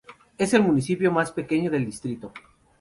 Es 0.39 0.55
el 0.55 0.63
municipio 0.63 1.11
más 1.11 1.31
pequeño 1.31 1.69
del 1.69 1.85
distrito. 1.85 2.33